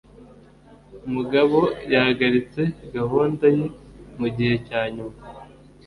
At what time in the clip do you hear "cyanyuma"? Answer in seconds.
4.67-5.17